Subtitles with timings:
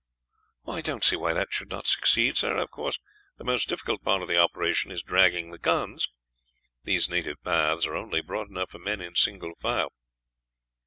[0.65, 2.57] "I don't see why that should not succeed, sir.
[2.57, 2.97] Of course
[3.37, 6.07] the most difficult part of the operation is dragging the guns.
[6.83, 9.93] These native paths are only broad enough for men in single file."